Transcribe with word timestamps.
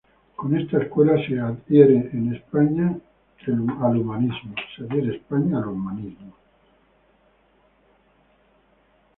Con 0.35 0.57
esta 0.57 0.81
escuela 0.81 1.13
se 1.27 1.39
adhiere 1.39 2.09
en 2.11 2.33
España 2.33 2.97
el 3.45 3.59
Humanismo. 3.59 4.55